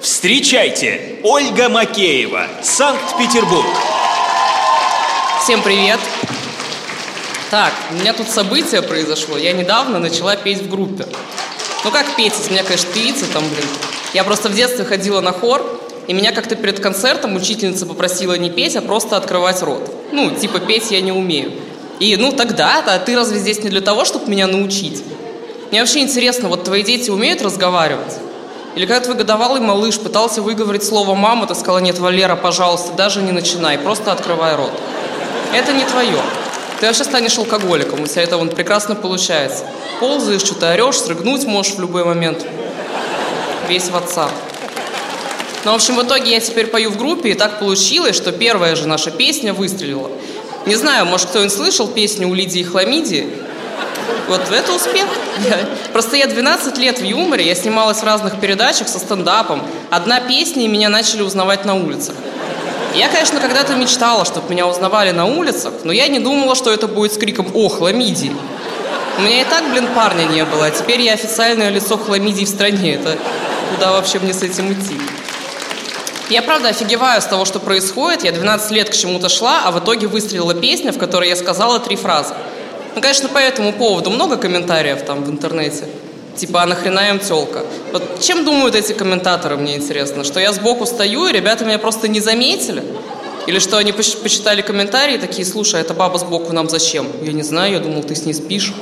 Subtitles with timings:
[0.00, 3.66] Встречайте, Ольга Макеева, Санкт-Петербург.
[5.42, 6.00] Всем привет.
[7.50, 9.36] Так, у меня тут событие произошло.
[9.36, 11.04] Я недавно начала петь в группе.
[11.84, 13.68] Ну как петь, из меня, конечно, певица там, блин.
[14.14, 15.62] Я просто в детстве ходила на хор,
[16.06, 19.94] и меня как-то перед концертом учительница попросила не петь, а просто открывать рот.
[20.12, 21.52] Ну, типа, петь я не умею.
[21.98, 25.02] И, ну, тогда-то, а ты разве здесь не для того, чтобы меня научить?
[25.70, 28.14] Мне вообще интересно, вот твои дети умеют разговаривать?
[28.76, 33.20] Или когда твой годовалый малыш пытался выговорить слово «мама», ты сказала, нет, Валера, пожалуйста, даже
[33.20, 34.72] не начинай, просто открывай рот.
[35.52, 36.18] Это не твое.
[36.78, 39.64] Ты вообще станешь алкоголиком, у тебя это вон прекрасно получается.
[39.98, 42.46] Ползаешь, что-то орешь, срыгнуть можешь в любой момент.
[43.68, 44.30] Весь в отца.
[45.64, 48.76] Ну, в общем, в итоге я теперь пою в группе, и так получилось, что первая
[48.76, 50.10] же наша песня выстрелила.
[50.64, 53.28] Не знаю, может, кто-нибудь слышал песню у Лидии Хламидии?
[54.30, 55.06] Вот это успех.
[55.92, 59.60] Просто я 12 лет в юморе, я снималась в разных передачах со стендапом.
[59.90, 62.14] Одна песня, и меня начали узнавать на улицах.
[62.94, 66.86] Я, конечно, когда-то мечтала, чтобы меня узнавали на улицах, но я не думала, что это
[66.86, 68.32] будет с криком «О, хламидии!».
[69.18, 72.48] У меня и так, блин, парня не было, а теперь я официальное лицо хламидий в
[72.48, 72.94] стране.
[72.94, 73.18] Это
[73.74, 74.96] куда вообще мне с этим идти?
[76.28, 78.22] Я, правда, офигеваю с того, что происходит.
[78.22, 81.80] Я 12 лет к чему-то шла, а в итоге выстрелила песня, в которой я сказала
[81.80, 82.34] три фразы.
[82.94, 85.84] Ну, конечно, по этому поводу много комментариев там в интернете.
[86.36, 87.64] Типа, а нахрена им тёлка?
[87.92, 90.24] Вот чем думают эти комментаторы, мне интересно?
[90.24, 92.82] Что я сбоку стою, и ребята меня просто не заметили?
[93.46, 97.08] Или что они почитали комментарии такие, слушай, а эта баба сбоку нам зачем?
[97.22, 98.72] Я не знаю, я думал, ты с ней спишь.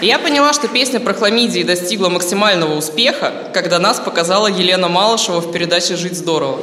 [0.00, 5.40] И я поняла, что песня про хламидии достигла максимального успеха, когда нас показала Елена Малышева
[5.40, 6.58] в передаче «Жить здорово».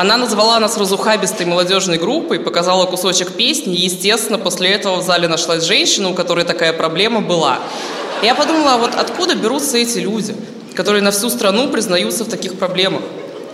[0.00, 5.28] Она назвала нас разухабистой молодежной группой, показала кусочек песни, и, естественно, после этого в зале
[5.28, 7.58] нашлась женщина, у которой такая проблема была.
[8.22, 10.34] Я подумала, а вот откуда берутся эти люди,
[10.74, 13.02] которые на всю страну признаются в таких проблемах?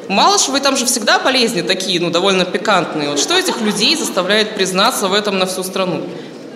[0.06, 3.11] Малышевы там же всегда болезни такие, ну, довольно пикантные.
[3.11, 6.05] Вот что этих людей заставляет признаться в этом на всю страну?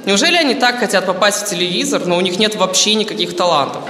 [0.06, 3.82] Неужели они так хотят попасть в телевизор, но у них нет вообще никаких талантов?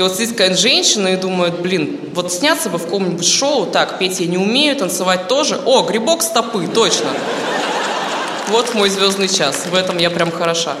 [0.00, 3.98] И вот сидит какая-нибудь женщина и думает, блин, вот сняться бы в каком-нибудь шоу, так,
[3.98, 5.60] петь я не умею, танцевать тоже.
[5.66, 7.10] О, грибок стопы, точно.
[8.48, 10.72] Вот мой звездный час, в этом я прям хороша.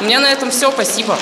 [0.00, 1.18] У меня на этом все, спасибо.